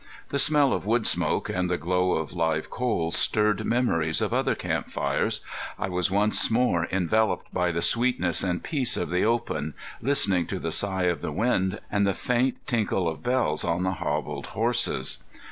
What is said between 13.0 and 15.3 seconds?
of bells on the hobbled horses.